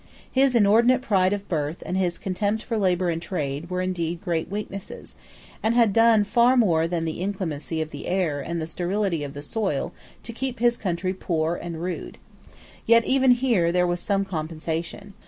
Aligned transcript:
His 0.31 0.55
inordinate 0.55 1.03
pride 1.03 1.31
of 1.31 1.47
birth 1.47 1.83
and 1.85 1.95
his 1.95 2.17
contempt 2.17 2.63
for 2.63 2.75
labour 2.75 3.09
and 3.11 3.21
trade 3.21 3.69
were 3.69 3.83
indeed 3.83 4.19
great 4.23 4.49
weaknesses, 4.49 5.15
and 5.61 5.75
had 5.75 5.93
done 5.93 6.23
far 6.23 6.57
more 6.57 6.87
than 6.87 7.05
the 7.05 7.21
inclemency 7.21 7.83
of 7.83 7.91
the 7.91 8.07
air 8.07 8.39
and 8.41 8.59
the 8.59 8.65
sterility 8.65 9.23
of 9.23 9.35
the 9.35 9.43
soil 9.43 9.93
to 10.23 10.33
keep 10.33 10.57
his 10.59 10.75
country 10.75 11.13
poor 11.13 11.53
and 11.55 11.83
rude. 11.83 12.17
Yet 12.87 13.05
even 13.05 13.29
here 13.29 13.71
there 13.71 13.85
was 13.85 13.99
some 13.99 14.25
compensation. 14.25 15.13